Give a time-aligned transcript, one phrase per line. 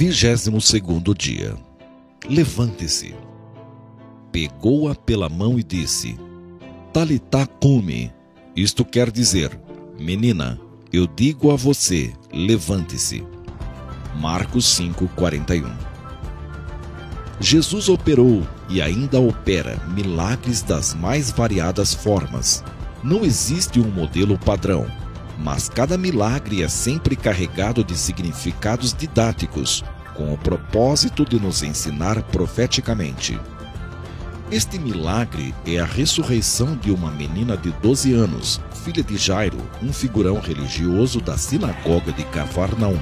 [0.00, 1.56] Vigésimo segundo dia.
[2.28, 3.16] Levante-se.
[4.30, 6.16] Pegou-a pela mão e disse:
[6.92, 8.12] Talitá cume.
[8.54, 9.58] Isto quer dizer,
[9.98, 10.56] menina,
[10.92, 13.26] eu digo a você, levante-se.
[14.14, 15.68] Marcos 5:41.
[17.40, 22.62] Jesus operou e ainda opera milagres das mais variadas formas.
[23.02, 24.86] Não existe um modelo padrão,
[25.38, 29.84] mas cada milagre é sempre carregado de significados didáticos,
[30.14, 33.38] com o propósito de nos ensinar profeticamente.
[34.50, 39.92] Este milagre é a ressurreição de uma menina de 12 anos, filha de Jairo, um
[39.92, 42.98] figurão religioso da sinagoga de Cafarnaum.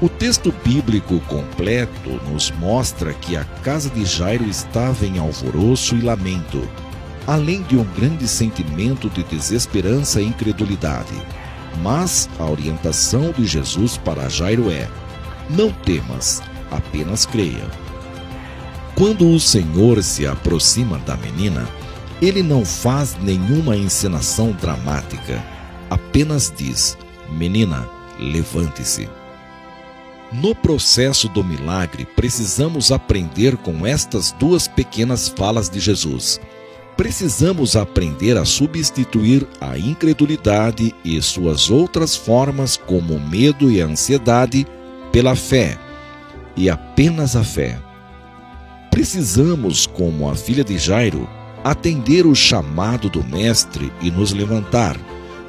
[0.00, 6.00] O texto bíblico completo nos mostra que a casa de Jairo estava em alvoroço e
[6.00, 6.68] lamento,
[7.26, 11.14] além de um grande sentimento de desesperança e incredulidade.
[11.82, 14.88] Mas a orientação de Jesus para Jairo é:
[15.50, 17.66] não temas, apenas creia.
[18.94, 21.68] Quando o Senhor se aproxima da menina,
[22.22, 25.42] ele não faz nenhuma encenação dramática,
[25.90, 26.96] apenas diz:
[27.28, 27.88] Menina,
[28.20, 29.08] levante-se.
[30.32, 36.40] No processo do milagre, precisamos aprender com estas duas pequenas falas de Jesus
[36.96, 44.66] precisamos aprender a substituir a incredulidade e suas outras formas, como medo e ansiedade,
[45.12, 45.78] pela fé,
[46.56, 47.78] e apenas a fé.
[48.90, 51.28] Precisamos, como a filha de Jairo,
[51.64, 54.96] atender o chamado do Mestre e nos levantar,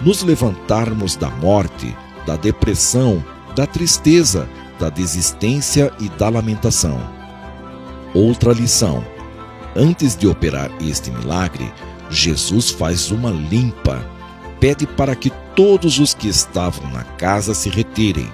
[0.00, 7.00] nos levantarmos da morte, da depressão, da tristeza, da desistência e da lamentação.
[8.14, 9.04] Outra lição
[9.76, 11.72] Antes de operar este milagre,
[12.10, 14.04] Jesus faz uma limpa.
[14.58, 18.30] Pede para que todos os que estavam na casa se retirem,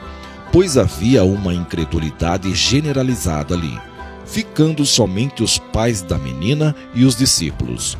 [0.52, 3.78] pois havia uma incredulidade generalizada ali,
[4.24, 7.96] ficando somente os pais da menina e os discípulos.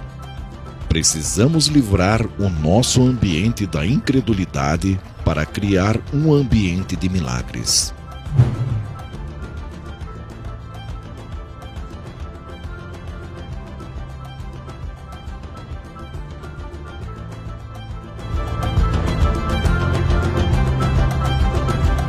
[0.89, 7.93] Precisamos livrar o nosso ambiente da incredulidade para criar um ambiente de milagres.